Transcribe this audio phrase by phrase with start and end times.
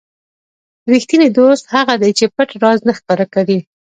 [0.91, 3.59] ریښتینی دوست هغه دی چې پټ راز نه ښکاره کړي.